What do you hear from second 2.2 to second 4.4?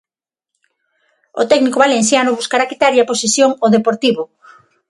buscará quitarlle a posesión ao Deportivo.